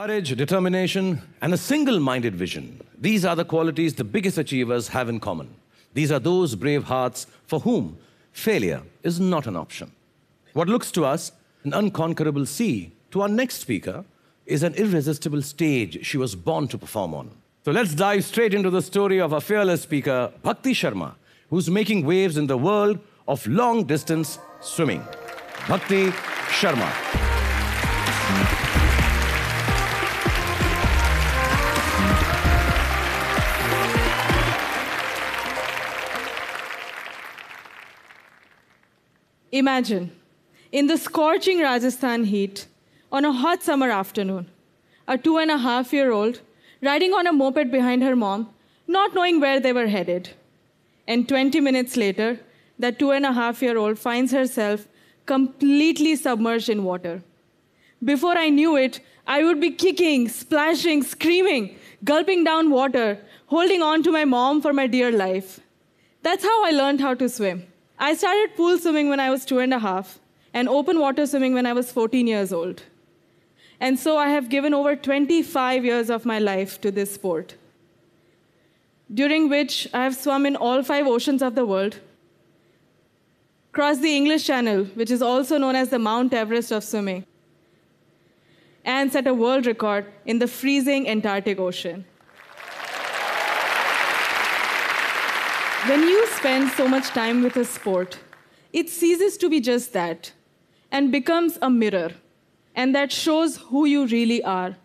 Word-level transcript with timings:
Courage, 0.00 0.34
determination, 0.34 1.20
and 1.42 1.52
a 1.52 1.58
single 1.58 2.00
minded 2.00 2.34
vision. 2.34 2.80
These 2.98 3.26
are 3.26 3.36
the 3.36 3.44
qualities 3.44 3.92
the 3.94 4.02
biggest 4.02 4.38
achievers 4.38 4.88
have 4.88 5.10
in 5.10 5.20
common. 5.20 5.54
These 5.92 6.10
are 6.10 6.18
those 6.18 6.54
brave 6.54 6.84
hearts 6.84 7.26
for 7.46 7.60
whom 7.60 7.98
failure 8.32 8.80
is 9.02 9.20
not 9.20 9.46
an 9.46 9.56
option. 9.56 9.92
What 10.54 10.68
looks 10.70 10.90
to 10.92 11.04
us 11.04 11.32
an 11.64 11.74
unconquerable 11.74 12.46
sea, 12.46 12.92
to 13.10 13.20
our 13.20 13.28
next 13.28 13.56
speaker, 13.56 14.06
is 14.46 14.62
an 14.62 14.72
irresistible 14.76 15.42
stage 15.42 16.06
she 16.06 16.16
was 16.16 16.34
born 16.34 16.66
to 16.68 16.78
perform 16.78 17.12
on. 17.12 17.30
So 17.66 17.70
let's 17.70 17.94
dive 17.94 18.24
straight 18.24 18.54
into 18.54 18.70
the 18.70 18.80
story 18.80 19.20
of 19.20 19.34
our 19.34 19.42
fearless 19.42 19.82
speaker, 19.82 20.32
Bhakti 20.42 20.72
Sharma, 20.72 21.12
who's 21.50 21.68
making 21.68 22.06
waves 22.06 22.38
in 22.38 22.46
the 22.46 22.56
world 22.56 23.00
of 23.28 23.46
long 23.46 23.84
distance 23.84 24.38
swimming. 24.62 25.04
Bhakti 25.68 26.06
Sharma. 26.58 26.90
Imagine, 39.52 40.12
in 40.70 40.86
the 40.86 40.96
scorching 40.96 41.58
Rajasthan 41.58 42.24
heat, 42.24 42.66
on 43.10 43.24
a 43.24 43.32
hot 43.32 43.64
summer 43.64 43.90
afternoon, 43.90 44.48
a 45.08 45.18
two 45.18 45.38
and 45.38 45.50
a 45.50 45.58
half 45.58 45.92
year 45.92 46.12
old 46.12 46.40
riding 46.80 47.12
on 47.12 47.26
a 47.26 47.32
moped 47.32 47.72
behind 47.72 48.04
her 48.04 48.14
mom, 48.14 48.48
not 48.86 49.12
knowing 49.12 49.40
where 49.40 49.58
they 49.58 49.72
were 49.72 49.88
headed. 49.88 50.30
And 51.08 51.28
20 51.28 51.60
minutes 51.60 51.96
later, 51.96 52.38
that 52.78 53.00
two 53.00 53.10
and 53.10 53.26
a 53.26 53.32
half 53.32 53.60
year 53.60 53.76
old 53.76 53.98
finds 53.98 54.30
herself 54.30 54.86
completely 55.26 56.14
submerged 56.14 56.68
in 56.68 56.84
water. 56.84 57.22
Before 58.04 58.38
I 58.38 58.50
knew 58.50 58.76
it, 58.76 59.00
I 59.26 59.42
would 59.42 59.60
be 59.60 59.70
kicking, 59.70 60.28
splashing, 60.28 61.02
screaming, 61.02 61.76
gulping 62.04 62.44
down 62.44 62.70
water, 62.70 63.18
holding 63.46 63.82
on 63.82 64.04
to 64.04 64.12
my 64.12 64.24
mom 64.24 64.62
for 64.62 64.72
my 64.72 64.86
dear 64.86 65.10
life. 65.10 65.58
That's 66.22 66.44
how 66.44 66.64
I 66.64 66.70
learned 66.70 67.00
how 67.00 67.14
to 67.14 67.28
swim. 67.28 67.66
I 68.02 68.14
started 68.14 68.56
pool 68.56 68.78
swimming 68.78 69.10
when 69.10 69.20
I 69.20 69.28
was 69.28 69.44
two 69.44 69.58
and 69.58 69.74
a 69.74 69.78
half, 69.78 70.18
and 70.54 70.70
open 70.70 70.98
water 70.98 71.26
swimming 71.26 71.52
when 71.52 71.66
I 71.66 71.74
was 71.74 71.92
14 71.92 72.26
years 72.26 72.50
old. 72.50 72.82
And 73.78 73.98
so 73.98 74.16
I 74.16 74.28
have 74.28 74.48
given 74.48 74.72
over 74.72 74.96
25 74.96 75.84
years 75.84 76.08
of 76.08 76.24
my 76.24 76.38
life 76.38 76.80
to 76.80 76.90
this 76.90 77.12
sport, 77.12 77.56
during 79.12 79.50
which 79.50 79.86
I 79.92 80.04
have 80.04 80.16
swum 80.16 80.46
in 80.46 80.56
all 80.56 80.82
five 80.82 81.06
oceans 81.06 81.42
of 81.42 81.54
the 81.54 81.66
world, 81.66 81.98
crossed 83.72 84.00
the 84.00 84.16
English 84.16 84.46
Channel, 84.46 84.84
which 84.94 85.10
is 85.10 85.20
also 85.20 85.58
known 85.58 85.76
as 85.76 85.90
the 85.90 85.98
Mount 85.98 86.32
Everest 86.32 86.72
of 86.72 86.82
swimming, 86.82 87.26
and 88.82 89.12
set 89.12 89.26
a 89.26 89.34
world 89.34 89.66
record 89.66 90.06
in 90.24 90.38
the 90.38 90.48
freezing 90.48 91.06
Antarctic 91.06 91.58
Ocean. 91.58 92.06
When 95.86 96.02
you 96.02 96.26
spend 96.26 96.70
so 96.72 96.86
much 96.86 97.08
time 97.08 97.42
with 97.42 97.56
a 97.56 97.64
sport, 97.64 98.18
it 98.70 98.90
ceases 98.90 99.38
to 99.38 99.48
be 99.48 99.60
just 99.60 99.94
that 99.94 100.30
and 100.92 101.10
becomes 101.10 101.58
a 101.62 101.70
mirror, 101.70 102.10
and 102.76 102.94
that 102.94 103.10
shows 103.10 103.56
who 103.56 103.86
you 103.86 104.06
really 104.06 104.44
are. 104.44 104.76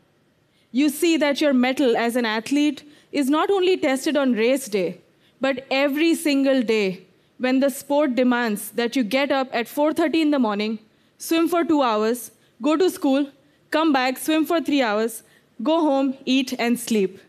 You 0.72 0.88
see 0.88 1.18
that 1.18 1.42
your 1.42 1.52
mettle 1.52 1.98
as 1.98 2.16
an 2.16 2.26
athlete 2.26 2.90
is 3.12 3.30
not 3.30 3.52
only 3.52 3.76
tested 3.76 4.16
on 4.16 4.34
race 4.34 4.70
day, 4.70 5.02
but 5.42 5.66
every 5.70 6.16
single 6.16 6.62
day 6.62 7.06
when 7.40 7.60
the 7.60 7.70
sport 7.70 8.16
demands 8.16 8.72
that 8.72 8.96
you 8.96 9.04
get 9.04 9.32
up 9.32 9.50
at 9.52 9.68
4:30 9.68 10.22
in 10.22 10.32
the 10.32 10.40
morning, 10.40 10.80
swim 11.18 11.50
for 11.50 11.66
2 11.66 11.82
hours, 11.82 12.32
go 12.62 12.78
to 12.78 12.90
school, 12.90 13.30
come 13.70 13.92
back, 13.92 14.18
swim 14.18 14.46
for 14.46 14.62
3 14.62 14.82
hours, 14.82 15.22
go 15.62 15.82
home, 15.82 16.16
eat 16.24 16.56
and 16.58 16.80
sleep. 16.80 17.20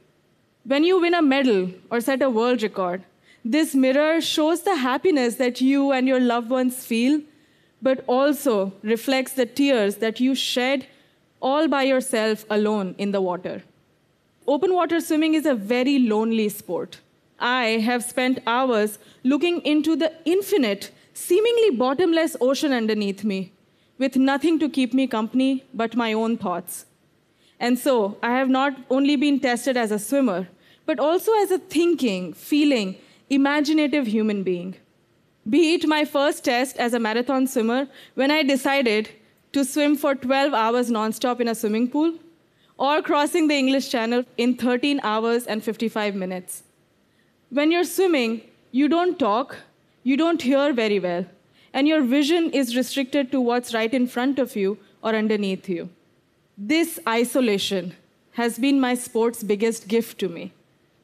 When 0.62 0.84
you 0.84 1.00
win 1.00 1.14
a 1.14 1.26
medal 1.34 1.68
or 1.90 2.00
set 2.00 2.22
a 2.22 2.30
world 2.30 2.62
record, 2.62 3.04
this 3.52 3.74
mirror 3.74 4.20
shows 4.20 4.62
the 4.62 4.76
happiness 4.76 5.36
that 5.36 5.60
you 5.60 5.92
and 5.92 6.08
your 6.08 6.18
loved 6.18 6.50
ones 6.50 6.84
feel, 6.84 7.20
but 7.80 8.04
also 8.08 8.72
reflects 8.82 9.34
the 9.34 9.46
tears 9.46 9.96
that 9.96 10.18
you 10.18 10.34
shed 10.34 10.86
all 11.40 11.68
by 11.68 11.82
yourself 11.84 12.44
alone 12.50 12.94
in 12.98 13.12
the 13.12 13.20
water. 13.20 13.62
Open 14.48 14.74
water 14.74 15.00
swimming 15.00 15.34
is 15.34 15.46
a 15.46 15.54
very 15.54 15.98
lonely 15.98 16.48
sport. 16.48 16.98
I 17.38 17.64
have 17.88 18.02
spent 18.02 18.40
hours 18.46 18.98
looking 19.22 19.60
into 19.60 19.94
the 19.94 20.12
infinite, 20.24 20.90
seemingly 21.14 21.70
bottomless 21.70 22.36
ocean 22.40 22.72
underneath 22.72 23.22
me, 23.22 23.52
with 23.98 24.16
nothing 24.16 24.58
to 24.58 24.68
keep 24.68 24.92
me 24.92 25.06
company 25.06 25.64
but 25.72 25.94
my 25.94 26.12
own 26.12 26.36
thoughts. 26.36 26.86
And 27.60 27.78
so 27.78 28.18
I 28.22 28.32
have 28.32 28.48
not 28.48 28.76
only 28.90 29.16
been 29.16 29.38
tested 29.38 29.76
as 29.76 29.90
a 29.90 29.98
swimmer, 29.98 30.48
but 30.84 30.98
also 30.98 31.32
as 31.34 31.50
a 31.50 31.58
thinking, 31.58 32.32
feeling, 32.32 32.96
imaginative 33.28 34.06
human 34.06 34.42
being. 34.42 34.76
Be 35.48 35.74
it 35.74 35.86
my 35.86 36.04
first 36.04 36.44
test 36.44 36.76
as 36.76 36.94
a 36.94 36.98
marathon 36.98 37.46
swimmer 37.46 37.88
when 38.14 38.30
I 38.30 38.42
decided 38.42 39.10
to 39.52 39.64
swim 39.64 39.96
for 39.96 40.14
12 40.14 40.52
hours 40.52 40.90
nonstop 40.90 41.40
in 41.40 41.48
a 41.48 41.54
swimming 41.54 41.88
pool, 41.88 42.14
or 42.78 43.00
crossing 43.00 43.48
the 43.48 43.54
English 43.54 43.88
Channel 43.88 44.24
in 44.36 44.54
13 44.54 45.00
hours 45.02 45.46
and 45.46 45.62
55 45.62 46.14
minutes. 46.14 46.62
When 47.50 47.70
you're 47.70 47.84
swimming, 47.84 48.42
you 48.70 48.88
don't 48.88 49.18
talk, 49.18 49.56
you 50.02 50.16
don't 50.16 50.42
hear 50.42 50.72
very 50.72 50.98
well, 50.98 51.24
and 51.72 51.88
your 51.88 52.02
vision 52.02 52.50
is 52.50 52.76
restricted 52.76 53.32
to 53.32 53.40
what's 53.40 53.72
right 53.72 53.92
in 53.94 54.06
front 54.06 54.38
of 54.38 54.56
you 54.56 54.78
or 55.02 55.14
underneath 55.14 55.68
you. 55.68 55.88
This 56.58 56.98
isolation 57.08 57.94
has 58.32 58.58
been 58.58 58.80
my 58.80 58.94
sport's 58.94 59.42
biggest 59.42 59.88
gift 59.88 60.18
to 60.18 60.28
me. 60.28 60.52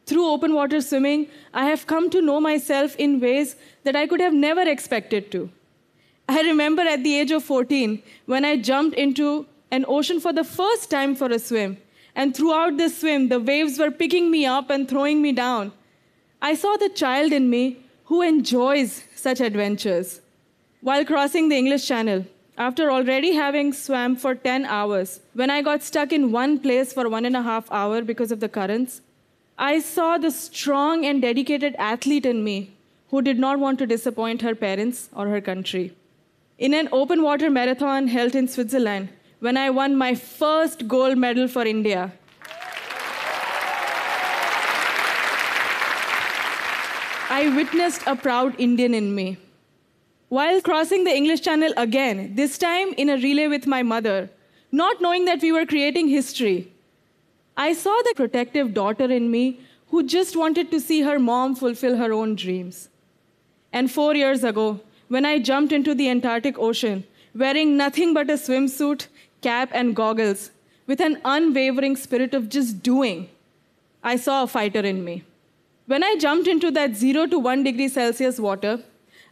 Through 0.06 0.26
open 0.26 0.54
water 0.54 0.80
swimming, 0.80 1.28
I 1.54 1.66
have 1.66 1.86
come 1.86 2.10
to 2.10 2.20
know 2.20 2.40
myself 2.40 2.96
in 2.96 3.20
ways 3.20 3.56
that 3.84 3.96
I 3.96 4.06
could 4.06 4.20
have 4.20 4.34
never 4.34 4.62
expected 4.62 5.30
to. 5.32 5.50
I 6.28 6.42
remember 6.42 6.82
at 6.82 7.02
the 7.04 7.18
age 7.18 7.30
of 7.30 7.44
14 7.44 8.02
when 8.26 8.44
I 8.44 8.56
jumped 8.56 8.96
into 8.96 9.46
an 9.70 9.84
ocean 9.88 10.20
for 10.20 10.32
the 10.32 10.44
first 10.44 10.90
time 10.90 11.14
for 11.14 11.26
a 11.26 11.38
swim, 11.38 11.78
and 12.14 12.36
throughout 12.36 12.76
this 12.76 12.98
swim, 12.98 13.28
the 13.28 13.40
waves 13.40 13.78
were 13.78 13.90
picking 13.90 14.30
me 14.30 14.44
up 14.44 14.70
and 14.70 14.88
throwing 14.88 15.22
me 15.22 15.32
down. 15.32 15.72
I 16.40 16.54
saw 16.54 16.76
the 16.76 16.88
child 16.88 17.32
in 17.32 17.48
me 17.48 17.78
who 18.04 18.22
enjoys 18.22 19.04
such 19.14 19.40
adventures. 19.40 20.20
While 20.80 21.04
crossing 21.04 21.48
the 21.48 21.56
English 21.56 21.86
Channel, 21.86 22.26
after 22.58 22.90
already 22.90 23.32
having 23.32 23.72
swam 23.72 24.16
for 24.16 24.34
10 24.34 24.66
hours, 24.66 25.20
when 25.32 25.48
I 25.48 25.62
got 25.62 25.82
stuck 25.82 26.12
in 26.12 26.32
one 26.32 26.58
place 26.58 26.92
for 26.92 27.08
one 27.08 27.24
and 27.24 27.36
a 27.36 27.42
half 27.42 27.70
hour 27.70 28.02
because 28.02 28.32
of 28.32 28.40
the 28.40 28.48
currents, 28.48 29.00
I 29.58 29.80
saw 29.80 30.18
the 30.18 30.30
strong 30.30 31.04
and 31.04 31.20
dedicated 31.20 31.76
athlete 31.78 32.26
in 32.26 32.42
me 32.42 32.72
who 33.10 33.20
did 33.20 33.38
not 33.38 33.58
want 33.58 33.78
to 33.78 33.86
disappoint 33.86 34.42
her 34.42 34.54
parents 34.54 35.10
or 35.14 35.28
her 35.28 35.40
country. 35.40 35.94
In 36.58 36.72
an 36.72 36.88
open 36.92 37.22
water 37.22 37.50
marathon 37.50 38.08
held 38.08 38.34
in 38.34 38.48
Switzerland, 38.48 39.10
when 39.40 39.56
I 39.56 39.68
won 39.70 39.96
my 39.96 40.14
first 40.14 40.88
gold 40.88 41.18
medal 41.18 41.48
for 41.48 41.66
India, 41.66 42.12
I 47.28 47.52
witnessed 47.54 48.02
a 48.06 48.16
proud 48.16 48.58
Indian 48.58 48.94
in 48.94 49.14
me. 49.14 49.36
While 50.28 50.62
crossing 50.62 51.04
the 51.04 51.14
English 51.14 51.42
Channel 51.42 51.74
again, 51.76 52.34
this 52.36 52.56
time 52.56 52.94
in 52.94 53.10
a 53.10 53.16
relay 53.16 53.48
with 53.48 53.66
my 53.66 53.82
mother, 53.82 54.30
not 54.70 55.02
knowing 55.02 55.26
that 55.26 55.42
we 55.42 55.52
were 55.52 55.66
creating 55.66 56.08
history, 56.08 56.71
I 57.56 57.72
saw 57.74 57.94
the 58.04 58.14
protective 58.14 58.72
daughter 58.72 59.10
in 59.10 59.30
me 59.30 59.60
who 59.90 60.02
just 60.02 60.36
wanted 60.36 60.70
to 60.70 60.80
see 60.80 61.02
her 61.02 61.18
mom 61.18 61.54
fulfill 61.54 61.96
her 61.96 62.12
own 62.12 62.34
dreams. 62.34 62.88
And 63.72 63.90
four 63.90 64.14
years 64.14 64.42
ago, 64.42 64.80
when 65.08 65.26
I 65.26 65.38
jumped 65.38 65.72
into 65.72 65.94
the 65.94 66.08
Antarctic 66.08 66.58
Ocean, 66.58 67.04
wearing 67.34 67.76
nothing 67.76 68.14
but 68.14 68.30
a 68.30 68.34
swimsuit, 68.34 69.06
cap, 69.42 69.70
and 69.72 69.94
goggles, 69.94 70.50
with 70.86 71.00
an 71.00 71.20
unwavering 71.24 71.96
spirit 71.96 72.32
of 72.34 72.48
just 72.48 72.82
doing, 72.82 73.28
I 74.02 74.16
saw 74.16 74.42
a 74.42 74.46
fighter 74.46 74.80
in 74.80 75.04
me. 75.04 75.24
When 75.86 76.02
I 76.02 76.16
jumped 76.16 76.48
into 76.48 76.70
that 76.70 76.96
zero 76.96 77.26
to 77.26 77.38
one 77.38 77.62
degree 77.62 77.88
Celsius 77.88 78.38
water, 78.40 78.82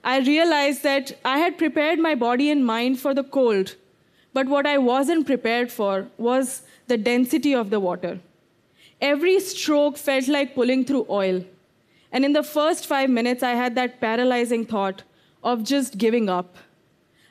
I 0.05 0.19
realized 0.21 0.83
that 0.83 1.19
I 1.25 1.39
had 1.39 1.59
prepared 1.59 1.99
my 1.99 2.15
body 2.15 2.51
and 2.51 2.65
mind 2.65 3.01
for 3.01 3.15
the 3.15 3.25
cold, 3.25 3.77
but 4.33 4.47
what 4.47 4.67
I 4.67 4.79
wasn't 4.79 5.27
prepared 5.27 5.73
for 5.73 6.09
was 6.17 6.63
the 6.87 6.97
density 6.97 7.55
of 7.55 7.71
the 7.71 7.81
water. 7.81 8.21
Every 9.01 9.41
stroke 9.41 9.97
felt 9.97 10.29
like 10.29 10.55
pulling 10.55 10.85
through 10.85 11.07
oil. 11.09 11.45
And 12.13 12.25
in 12.25 12.33
the 12.33 12.43
first 12.43 12.87
five 12.87 13.09
minutes, 13.09 13.43
I 13.43 13.53
had 13.53 13.75
that 13.77 14.01
paralyzing 14.01 14.67
thought 14.67 15.03
of 15.43 15.65
just 15.65 15.97
giving 15.97 16.29
up. 16.29 16.57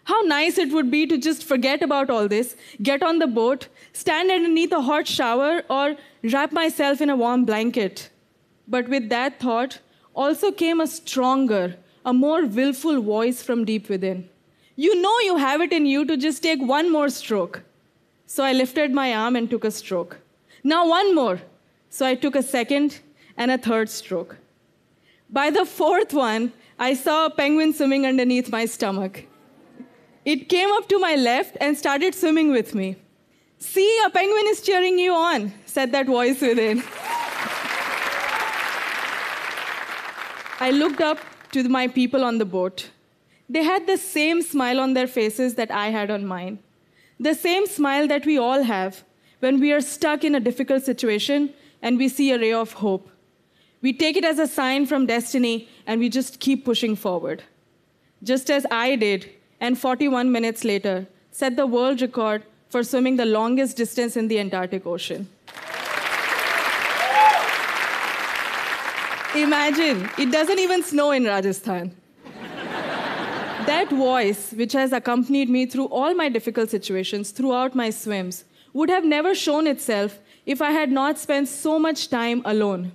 How 0.06 0.22
nice 0.22 0.58
it 0.58 0.72
would 0.72 0.90
be 0.90 1.06
to 1.06 1.18
just 1.18 1.44
forget 1.44 1.84
about 1.84 2.10
all 2.10 2.28
this, 2.28 2.56
get 2.82 3.04
on 3.04 3.20
the 3.20 3.28
boat, 3.28 3.68
stand 3.94 4.32
underneath 4.32 4.72
a 4.72 4.82
hot 4.82 5.08
shower, 5.08 5.62
or 5.70 5.96
wrap 6.24 6.52
myself 6.52 7.02
in 7.02 7.12
a 7.12 7.16
warm 7.16 7.46
blanket. 7.46 8.10
But 8.68 8.90
with 8.90 9.10
that 9.10 9.40
thought 9.40 9.80
also 10.16 10.52
came 10.52 10.82
a 10.82 10.88
stronger, 10.88 11.76
a 12.04 12.14
more 12.14 12.46
willful 12.46 13.02
voice 13.02 13.44
from 13.44 13.66
deep 13.66 13.88
within. 13.88 14.28
You 14.82 14.96
know 15.02 15.20
you 15.20 15.36
have 15.36 15.60
it 15.60 15.74
in 15.74 15.86
you 15.86 16.06
to 16.06 16.16
just 16.16 16.42
take 16.42 16.62
one 16.62 16.90
more 16.90 17.10
stroke. 17.10 17.64
So 18.26 18.46
I 18.46 18.54
lifted 18.54 18.94
my 18.94 19.14
arm 19.14 19.36
and 19.36 19.50
took 19.50 19.66
a 19.66 19.72
stroke. 19.72 20.20
Now 20.64 20.88
one 20.88 21.14
more. 21.14 21.42
So 21.90 22.06
I 22.06 22.16
took 22.16 22.34
a 22.34 22.42
second 22.42 23.02
and 23.36 23.52
a 23.52 23.58
third 23.58 23.90
stroke. 23.90 24.38
By 25.30 25.50
the 25.50 25.66
fourth 25.66 26.14
one, 26.14 26.54
I 26.88 26.94
saw 26.94 27.26
a 27.26 27.30
penguin 27.30 27.74
swimming 27.74 28.06
underneath 28.06 28.54
my 28.54 28.66
stomach. 28.66 29.26
It 30.24 30.48
came 30.48 30.72
up 30.72 30.88
to 30.88 30.98
my 30.98 31.16
left 31.16 31.58
and 31.60 31.78
started 31.78 32.16
swimming 32.16 32.50
with 32.50 32.74
me. 32.74 32.96
See, 33.58 34.02
a 34.06 34.10
penguin 34.10 34.46
is 34.48 34.62
cheering 34.62 34.98
you 34.98 35.14
on, 35.14 35.52
said 35.66 35.92
that 35.92 36.06
voice 36.06 36.40
within. 36.40 36.84
I 40.62 40.72
looked 40.72 41.02
up 41.02 41.20
to 41.52 41.68
my 41.68 41.90
people 41.90 42.24
on 42.24 42.38
the 42.38 42.46
boat. 42.46 42.88
They 43.50 43.64
had 43.64 43.88
the 43.88 43.98
same 43.98 44.44
smile 44.44 44.80
on 44.80 44.94
their 44.94 45.08
faces 45.08 45.56
that 45.56 45.72
I 45.72 45.88
had 45.90 46.12
on 46.12 46.26
mine. 46.26 46.60
The 47.20 47.34
same 47.34 47.66
smile 47.66 48.08
that 48.08 48.26
we 48.26 48.38
all 48.38 48.64
have 48.64 49.04
when 49.40 49.60
we 49.60 49.72
are 49.74 49.82
stuck 49.82 50.24
in 50.24 50.36
a 50.36 50.40
difficult 50.40 50.84
situation 50.84 51.54
and 51.82 51.98
we 51.98 52.10
see 52.10 52.32
a 52.32 52.40
ray 52.40 52.54
of 52.54 52.74
hope. 52.74 53.10
We 53.82 53.94
take 53.94 54.18
it 54.18 54.26
as 54.26 54.38
a 54.38 54.48
sign 54.48 54.86
from 54.86 55.06
destiny 55.06 55.68
and 55.88 56.00
we 56.00 56.10
just 56.10 56.40
keep 56.40 56.64
pushing 56.64 56.96
forward. 56.96 57.44
Just 58.22 58.52
as 58.52 58.66
I 58.70 58.96
did, 58.96 59.30
and 59.62 59.78
41 59.78 60.32
minutes 60.32 60.64
later, 60.64 61.08
set 61.32 61.56
the 61.56 61.66
world 61.66 62.02
record 62.02 62.44
for 62.70 62.84
swimming 62.84 63.16
the 63.16 63.26
longest 63.26 63.78
distance 63.78 64.16
in 64.16 64.28
the 64.28 64.40
Antarctic 64.40 64.86
Ocean. 64.86 65.28
Imagine, 69.36 70.10
it 70.18 70.32
doesn't 70.32 70.60
even 70.60 70.84
snow 70.84 71.12
in 71.12 71.24
Rajasthan. 71.24 71.96
That 73.70 73.92
voice, 73.92 74.52
which 74.54 74.74
has 74.74 74.92
accompanied 74.92 75.48
me 75.48 75.68
through 75.68 75.86
all 75.86 76.16
my 76.16 76.28
difficult 76.28 76.72
situations, 76.72 77.30
throughout 77.30 77.76
my 77.76 77.92
swims, 77.92 78.46
would 78.74 78.90
have 78.90 79.06
never 79.06 79.36
shown 79.36 79.68
itself 79.68 80.18
if 80.48 80.60
I 80.60 80.72
had 80.72 80.92
not 80.92 81.20
spent 81.20 81.48
so 81.48 81.78
much 81.78 82.10
time 82.10 82.42
alone, 82.46 82.92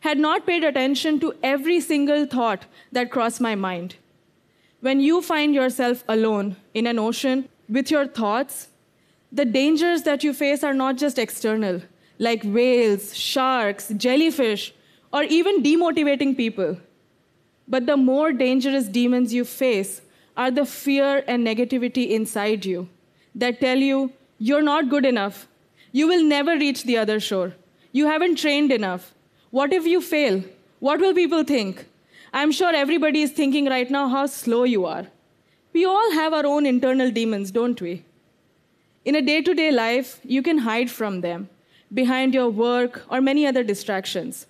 had 0.00 0.16
not 0.18 0.46
paid 0.46 0.64
attention 0.64 1.20
to 1.20 1.34
every 1.42 1.78
single 1.78 2.24
thought 2.24 2.64
that 2.90 3.10
crossed 3.10 3.42
my 3.42 3.54
mind. 3.54 3.96
When 4.80 5.00
you 5.00 5.20
find 5.20 5.54
yourself 5.54 6.04
alone 6.08 6.56
in 6.72 6.86
an 6.86 6.98
ocean 6.98 7.50
with 7.68 7.90
your 7.90 8.06
thoughts, 8.06 8.68
the 9.30 9.44
dangers 9.44 10.04
that 10.04 10.24
you 10.24 10.32
face 10.32 10.64
are 10.64 10.74
not 10.74 10.96
just 10.96 11.18
external, 11.18 11.82
like 12.18 12.42
whales, 12.44 13.14
sharks, 13.14 13.92
jellyfish, 13.94 14.72
or 15.12 15.24
even 15.24 15.62
demotivating 15.62 16.34
people. 16.34 16.78
But 17.68 17.84
the 17.84 17.98
more 17.98 18.32
dangerous 18.32 18.88
demons 18.88 19.34
you 19.34 19.44
face 19.44 20.00
are 20.36 20.50
the 20.50 20.66
fear 20.66 21.24
and 21.26 21.46
negativity 21.46 22.10
inside 22.10 22.64
you 22.64 22.88
that 23.34 23.60
tell 23.60 23.78
you 23.78 24.12
you're 24.38 24.62
not 24.62 24.88
good 24.88 25.06
enough. 25.06 25.46
You 25.92 26.08
will 26.08 26.24
never 26.24 26.56
reach 26.56 26.84
the 26.84 26.96
other 26.98 27.20
shore. 27.20 27.54
You 27.92 28.06
haven't 28.06 28.36
trained 28.36 28.72
enough. 28.72 29.14
What 29.50 29.72
if 29.72 29.86
you 29.86 30.00
fail? 30.00 30.42
What 30.80 31.00
will 31.00 31.14
people 31.14 31.44
think? 31.44 31.86
I'm 32.32 32.50
sure 32.50 32.74
everybody 32.74 33.22
is 33.22 33.30
thinking 33.30 33.66
right 33.66 33.88
now 33.88 34.08
how 34.08 34.26
slow 34.26 34.64
you 34.64 34.86
are. 34.86 35.06
We 35.72 35.84
all 35.84 36.10
have 36.12 36.32
our 36.32 36.44
own 36.44 36.66
internal 36.66 37.10
demons, 37.10 37.52
don't 37.52 37.80
we? 37.80 38.04
In 39.04 39.14
a 39.14 39.22
day 39.22 39.40
to 39.42 39.54
day 39.54 39.70
life, 39.70 40.20
you 40.24 40.42
can 40.42 40.58
hide 40.58 40.90
from 40.90 41.20
them 41.20 41.48
behind 41.92 42.34
your 42.34 42.50
work 42.50 43.04
or 43.08 43.20
many 43.20 43.46
other 43.46 43.62
distractions. 43.62 44.46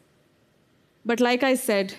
But 1.04 1.20
like 1.20 1.42
I 1.42 1.54
said, 1.54 1.94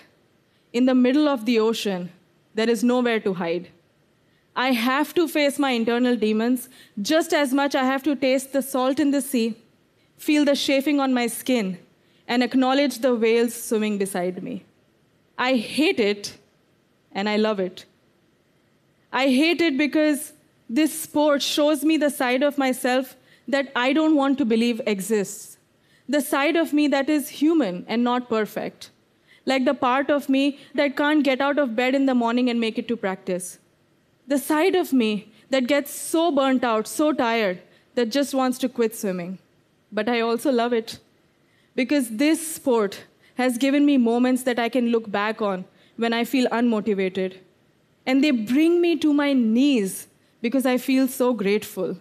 in 0.72 0.86
the 0.86 0.94
middle 0.94 1.28
of 1.28 1.44
the 1.44 1.60
ocean, 1.60 2.10
there 2.54 2.68
is 2.68 2.82
nowhere 2.82 3.20
to 3.20 3.34
hide. 3.34 3.68
I 4.56 4.72
have 4.72 5.12
to 5.14 5.28
face 5.28 5.58
my 5.58 5.72
internal 5.72 6.16
demons 6.16 6.70
just 7.02 7.34
as 7.34 7.52
much 7.52 7.74
I 7.74 7.84
have 7.84 8.02
to 8.04 8.16
taste 8.16 8.54
the 8.54 8.62
salt 8.62 8.98
in 8.98 9.10
the 9.10 9.20
sea, 9.20 9.54
feel 10.16 10.46
the 10.46 10.56
chafing 10.56 10.98
on 10.98 11.12
my 11.12 11.26
skin, 11.26 11.78
and 12.26 12.42
acknowledge 12.42 13.00
the 13.00 13.14
whales 13.14 13.54
swimming 13.54 13.98
beside 13.98 14.42
me. 14.42 14.64
I 15.36 15.56
hate 15.56 16.00
it 16.00 16.38
and 17.12 17.28
I 17.28 17.36
love 17.36 17.60
it. 17.60 17.84
I 19.12 19.28
hate 19.28 19.60
it 19.60 19.76
because 19.76 20.32
this 20.70 21.02
sport 21.02 21.42
shows 21.42 21.84
me 21.84 21.98
the 21.98 22.10
side 22.10 22.42
of 22.42 22.56
myself 22.56 23.14
that 23.46 23.70
I 23.76 23.92
don't 23.92 24.16
want 24.16 24.38
to 24.38 24.46
believe 24.46 24.80
exists. 24.86 25.58
The 26.08 26.22
side 26.22 26.56
of 26.56 26.72
me 26.72 26.88
that 26.88 27.10
is 27.10 27.28
human 27.28 27.84
and 27.88 28.02
not 28.02 28.30
perfect. 28.30 28.90
Like 29.44 29.66
the 29.66 29.74
part 29.74 30.10
of 30.10 30.30
me 30.30 30.58
that 30.74 30.96
can't 30.96 31.22
get 31.22 31.42
out 31.42 31.58
of 31.58 31.76
bed 31.76 31.94
in 31.94 32.06
the 32.06 32.14
morning 32.14 32.48
and 32.48 32.58
make 32.58 32.78
it 32.78 32.88
to 32.88 32.96
practice. 32.96 33.58
The 34.26 34.38
side 34.38 34.74
of 34.74 34.92
me 34.92 35.32
that 35.50 35.68
gets 35.68 35.92
so 35.92 36.32
burnt 36.32 36.64
out, 36.64 36.88
so 36.88 37.12
tired, 37.12 37.60
that 37.94 38.10
just 38.10 38.34
wants 38.34 38.58
to 38.58 38.68
quit 38.68 38.94
swimming. 38.94 39.38
But 39.92 40.08
I 40.08 40.20
also 40.20 40.50
love 40.50 40.72
it. 40.72 40.98
Because 41.74 42.08
this 42.10 42.54
sport 42.56 43.04
has 43.36 43.58
given 43.58 43.86
me 43.86 43.96
moments 43.96 44.42
that 44.44 44.58
I 44.58 44.68
can 44.68 44.88
look 44.88 45.10
back 45.10 45.40
on 45.40 45.64
when 45.96 46.12
I 46.12 46.24
feel 46.24 46.48
unmotivated. 46.48 47.36
And 48.04 48.22
they 48.22 48.30
bring 48.30 48.80
me 48.80 48.96
to 48.96 49.12
my 49.12 49.32
knees 49.32 50.08
because 50.40 50.66
I 50.66 50.78
feel 50.78 51.08
so 51.08 51.32
grateful. 51.34 51.96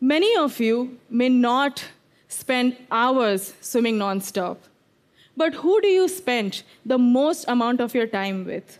Many 0.00 0.36
of 0.36 0.58
you 0.58 0.98
may 1.08 1.28
not 1.28 1.84
spend 2.28 2.76
hours 2.90 3.54
swimming 3.60 3.98
nonstop, 3.98 4.56
but 5.36 5.54
who 5.54 5.80
do 5.80 5.88
you 5.88 6.08
spend 6.08 6.62
the 6.84 6.98
most 6.98 7.44
amount 7.46 7.80
of 7.80 7.94
your 7.94 8.06
time 8.06 8.44
with? 8.44 8.78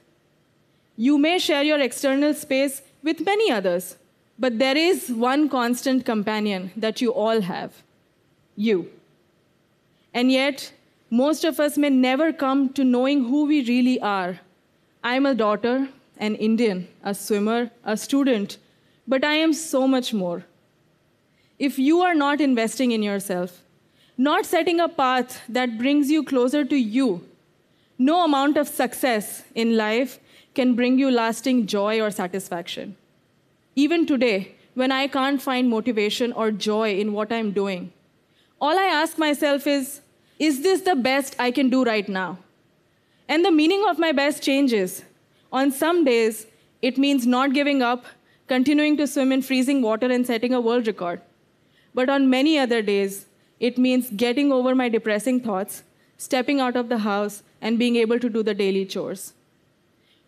You 0.96 1.18
may 1.18 1.38
share 1.38 1.62
your 1.62 1.80
external 1.80 2.34
space 2.34 2.82
with 3.02 3.24
many 3.24 3.50
others, 3.50 3.96
but 4.38 4.58
there 4.58 4.76
is 4.76 5.08
one 5.10 5.48
constant 5.48 6.04
companion 6.04 6.70
that 6.76 7.00
you 7.00 7.12
all 7.12 7.40
have 7.40 7.82
you. 8.56 8.90
And 10.12 10.30
yet, 10.30 10.72
most 11.10 11.44
of 11.44 11.58
us 11.58 11.78
may 11.78 11.90
never 11.90 12.32
come 12.32 12.72
to 12.74 12.84
knowing 12.84 13.24
who 13.24 13.46
we 13.46 13.64
really 13.64 14.00
are. 14.00 14.40
I'm 15.02 15.26
a 15.26 15.34
daughter, 15.34 15.88
an 16.18 16.34
Indian, 16.36 16.88
a 17.02 17.14
swimmer, 17.14 17.70
a 17.84 17.96
student, 17.96 18.58
but 19.06 19.24
I 19.24 19.34
am 19.34 19.52
so 19.52 19.88
much 19.88 20.12
more. 20.14 20.44
If 21.58 21.78
you 21.78 22.00
are 22.00 22.14
not 22.14 22.40
investing 22.40 22.92
in 22.92 23.02
yourself, 23.02 23.62
not 24.16 24.46
setting 24.46 24.80
a 24.80 24.88
path 24.88 25.40
that 25.48 25.78
brings 25.78 26.10
you 26.10 26.22
closer 26.22 26.64
to 26.64 26.76
you, 26.76 27.26
no 27.98 28.24
amount 28.24 28.56
of 28.56 28.68
success 28.68 29.44
in 29.54 29.76
life 29.76 30.18
can 30.54 30.74
bring 30.74 30.98
you 30.98 31.10
lasting 31.10 31.66
joy 31.66 32.00
or 32.00 32.10
satisfaction. 32.10 32.96
Even 33.74 34.06
today, 34.06 34.54
when 34.74 34.92
I 34.92 35.06
can't 35.06 35.40
find 35.40 35.68
motivation 35.68 36.32
or 36.32 36.50
joy 36.50 36.98
in 36.98 37.12
what 37.12 37.32
I'm 37.32 37.52
doing, 37.52 37.92
all 38.60 38.78
I 38.78 38.84
ask 38.84 39.18
myself 39.18 39.66
is, 39.66 40.00
is 40.38 40.62
this 40.62 40.82
the 40.82 40.94
best 40.94 41.36
I 41.38 41.50
can 41.50 41.70
do 41.70 41.84
right 41.84 42.08
now? 42.08 42.38
And 43.28 43.44
the 43.44 43.50
meaning 43.50 43.84
of 43.88 43.98
my 43.98 44.12
best 44.12 44.42
changes. 44.42 45.04
On 45.52 45.70
some 45.70 46.04
days, 46.04 46.46
it 46.80 46.98
means 46.98 47.26
not 47.26 47.52
giving 47.52 47.82
up, 47.82 48.04
continuing 48.46 48.96
to 48.96 49.06
swim 49.06 49.32
in 49.32 49.42
freezing 49.42 49.82
water, 49.82 50.06
and 50.10 50.26
setting 50.26 50.52
a 50.52 50.60
world 50.60 50.86
record. 50.86 51.20
But 51.94 52.08
on 52.08 52.28
many 52.28 52.58
other 52.58 52.82
days, 52.82 53.26
it 53.60 53.78
means 53.78 54.10
getting 54.10 54.52
over 54.52 54.74
my 54.74 54.88
depressing 54.88 55.40
thoughts, 55.40 55.82
stepping 56.16 56.60
out 56.60 56.76
of 56.76 56.88
the 56.88 56.98
house, 56.98 57.42
and 57.60 57.78
being 57.78 57.96
able 57.96 58.18
to 58.18 58.28
do 58.28 58.42
the 58.42 58.54
daily 58.54 58.84
chores. 58.84 59.32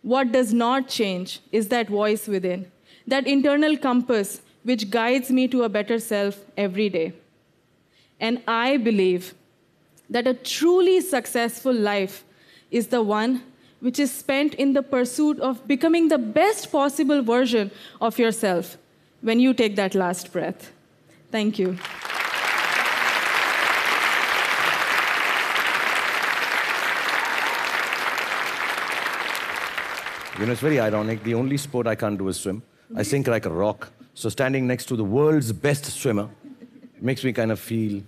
What 0.05 0.31
does 0.31 0.53
not 0.53 0.87
change 0.87 1.39
is 1.51 1.69
that 1.69 1.87
voice 1.89 2.27
within, 2.27 2.71
that 3.07 3.25
internal 3.25 3.75
compass 3.75 4.41
which 4.61 4.91
guides 4.91 5.31
me 5.31 5.47
to 5.47 5.63
a 5.63 5.69
better 5.69 5.97
self 5.97 6.45
every 6.55 6.89
day. 6.89 7.13
And 8.19 8.43
I 8.47 8.77
believe 8.77 9.33
that 10.07 10.27
a 10.27 10.35
truly 10.35 11.01
successful 11.01 11.73
life 11.73 12.23
is 12.69 12.87
the 12.89 13.01
one 13.01 13.41
which 13.79 13.97
is 13.97 14.11
spent 14.11 14.53
in 14.53 14.73
the 14.73 14.83
pursuit 14.83 15.39
of 15.39 15.67
becoming 15.67 16.09
the 16.09 16.19
best 16.19 16.71
possible 16.71 17.23
version 17.23 17.71
of 17.99 18.19
yourself 18.19 18.77
when 19.21 19.39
you 19.39 19.55
take 19.55 19.75
that 19.75 19.95
last 19.95 20.31
breath. 20.31 20.71
Thank 21.31 21.57
you. 21.57 21.79
You 30.39 30.45
know, 30.45 30.51
it's 30.51 30.61
very 30.61 30.79
ironic. 30.79 31.23
The 31.23 31.33
only 31.33 31.57
sport 31.57 31.87
I 31.87 31.95
can't 31.95 32.17
do 32.17 32.27
is 32.27 32.37
swim. 32.37 32.61
I 32.95 33.03
sink 33.03 33.27
like 33.27 33.45
a 33.45 33.49
rock. 33.49 33.89
So 34.13 34.29
standing 34.29 34.67
next 34.67 34.85
to 34.85 34.95
the 34.95 35.03
world's 35.03 35.51
best 35.51 35.85
swimmer 35.85 36.29
makes 37.01 37.23
me 37.23 37.31
kind 37.33 37.51
of 37.51 37.59
feel, 37.59 38.01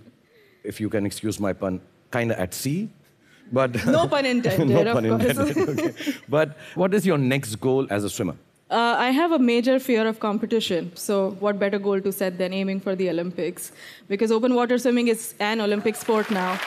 if 0.62 0.80
you 0.80 0.88
can 0.90 1.06
excuse 1.06 1.40
my 1.40 1.52
pun, 1.52 1.80
kind 2.10 2.30
of 2.30 2.38
at 2.38 2.52
sea. 2.54 2.90
But 3.50 3.82
No 3.86 4.06
pun 4.06 4.26
intended. 4.26 4.68
no 4.74 4.80
of 4.82 4.94
pun 4.94 5.08
course. 5.08 5.24
intended. 5.38 5.78
okay. 5.80 6.14
But 6.28 6.56
what 6.74 6.92
is 6.92 7.06
your 7.06 7.16
next 7.18 7.56
goal 7.56 7.86
as 7.90 8.04
a 8.04 8.10
swimmer? 8.10 8.36
Uh, 8.70 8.96
I 8.98 9.10
have 9.10 9.32
a 9.32 9.38
major 9.38 9.78
fear 9.78 10.06
of 10.06 10.20
competition, 10.20 10.92
so 10.94 11.30
what 11.40 11.58
better 11.58 11.78
goal 11.78 12.02
to 12.02 12.12
set 12.12 12.36
than 12.36 12.52
aiming 12.52 12.80
for 12.80 12.94
the 12.94 13.08
Olympics? 13.08 13.72
Because 14.08 14.30
open 14.30 14.54
water 14.54 14.76
swimming 14.76 15.08
is 15.08 15.34
an 15.40 15.62
Olympic 15.62 15.96
sport 15.96 16.30
now. 16.30 16.60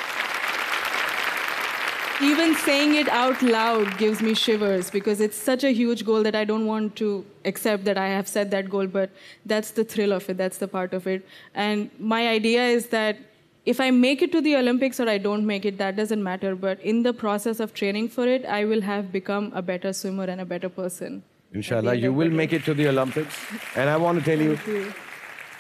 Even 2.24 2.56
saying 2.56 2.96
it 2.96 3.10
out 3.10 3.42
loud 3.42 3.98
gives 3.98 4.22
me 4.22 4.34
shivers 4.34 4.90
because 4.92 5.22
it's 5.22 5.38
such 5.38 5.64
a 5.64 5.72
huge 5.72 6.06
goal 6.06 6.24
that 6.24 6.36
I 6.36 6.44
don't 6.46 6.66
want 6.66 6.96
to 6.98 7.26
accept 7.46 7.84
that 7.86 7.98
I 7.98 8.08
have 8.08 8.28
set 8.28 8.52
that 8.52 8.70
goal, 8.70 8.88
but 8.88 9.10
that's 9.46 9.72
the 9.72 9.84
thrill 9.84 10.14
of 10.14 10.30
it, 10.30 10.38
that's 10.38 10.58
the 10.58 10.68
part 10.68 10.94
of 10.94 11.08
it. 11.08 11.26
And 11.56 11.90
my 12.00 12.28
idea 12.28 12.66
is 12.66 12.88
that 12.88 13.18
if 13.66 13.80
I 13.80 13.92
make 13.92 14.22
it 14.22 14.32
to 14.32 14.42
the 14.42 14.56
Olympics 14.56 15.00
or 15.00 15.08
I 15.08 15.18
don't 15.18 15.46
make 15.46 15.66
it, 15.66 15.78
that 15.78 15.96
doesn't 15.96 16.24
matter. 16.24 16.56
But 16.56 16.80
in 16.82 17.04
the 17.04 17.14
process 17.14 17.60
of 17.60 17.74
training 17.74 18.10
for 18.10 18.28
it, 18.28 18.46
I 18.46 18.66
will 18.66 18.82
have 18.82 19.12
become 19.12 19.52
a 19.54 19.62
better 19.62 19.94
swimmer 19.94 20.24
and 20.24 20.42
a 20.42 20.46
better 20.46 20.70
person. 20.70 21.24
Inshallah, 21.54 21.96
you 21.96 22.14
will 22.14 22.30
make 22.30 22.54
it 22.54 22.64
to 22.66 22.74
the 22.74 22.88
Olympics. 22.88 23.36
And 23.76 23.90
I 23.90 23.98
want 23.98 24.20
to 24.20 24.26
tell 24.26 24.40
you, 24.40 24.58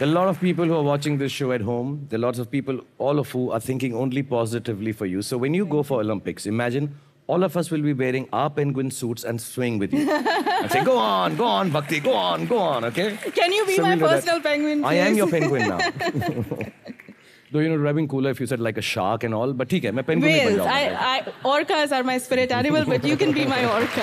there 0.01 0.09
are 0.09 0.13
a 0.13 0.15
lot 0.15 0.29
of 0.29 0.39
people 0.41 0.65
who 0.65 0.73
are 0.73 0.81
watching 0.81 1.19
this 1.19 1.31
show 1.31 1.51
at 1.51 1.61
home. 1.61 2.07
There 2.09 2.17
are 2.17 2.21
lots 2.23 2.39
of 2.39 2.49
people, 2.49 2.79
all 2.97 3.19
of 3.19 3.29
who 3.29 3.51
are 3.51 3.59
thinking 3.59 3.93
only 3.93 4.23
positively 4.23 4.93
for 4.93 5.05
you. 5.05 5.21
So 5.21 5.37
when 5.37 5.53
you 5.53 5.63
go 5.63 5.83
for 5.83 5.99
Olympics, 5.99 6.47
imagine 6.47 6.99
all 7.27 7.43
of 7.43 7.55
us 7.55 7.69
will 7.69 7.83
be 7.83 7.93
wearing 7.93 8.27
our 8.33 8.49
penguin 8.49 8.89
suits 8.89 9.23
and 9.23 9.39
swing 9.39 9.77
with 9.77 9.93
you. 9.93 10.09
and 10.09 10.71
say, 10.71 10.83
go 10.83 10.97
on, 10.97 11.35
go 11.35 11.45
on, 11.45 11.69
Bhakti, 11.69 11.99
go 11.99 12.15
on, 12.15 12.47
go 12.47 12.57
on, 12.57 12.83
okay? 12.85 13.15
Can 13.15 13.51
you 13.51 13.63
be 13.67 13.75
so 13.75 13.83
my 13.83 13.95
we'll 13.95 14.09
personal 14.09 14.41
penguin, 14.41 14.83
I 14.83 14.95
am 14.95 15.13
your 15.13 15.29
penguin 15.29 15.67
now. 15.69 15.77
Though 17.51 17.59
you 17.59 17.69
know, 17.69 17.75
rubbing 17.75 18.07
cooler 18.07 18.31
if 18.31 18.39
you 18.39 18.47
said 18.47 18.59
like 18.59 18.79
a 18.79 18.81
shark 18.81 19.23
and 19.23 19.35
all, 19.35 19.53
but 19.53 19.71
okay, 19.71 19.87
I'm 19.87 19.99
a 19.99 20.03
penguin. 20.03 20.33
Whales, 20.33 20.61
I, 20.61 21.19
I, 21.19 21.21
orcas 21.43 21.95
are 21.95 22.03
my 22.03 22.17
spirit 22.17 22.51
animal, 22.51 22.85
but 22.85 23.03
you 23.03 23.17
can 23.17 23.33
be 23.33 23.45
my 23.45 23.71
orca. 23.71 24.01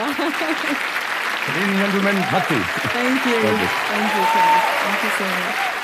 Ladies 1.48 1.68
and 1.68 1.78
gentlemen, 1.80 2.14
Bhakti. 2.30 2.54
Thank 2.54 3.26
you. 3.26 3.40
Thank 3.42 3.60
you, 3.62 3.68
Thank 3.90 4.14
you 4.14 4.22
so 4.22 4.38
much. 4.46 4.62
Thank 4.62 5.02
you 5.02 5.10
so 5.18 5.24
much. 5.24 5.77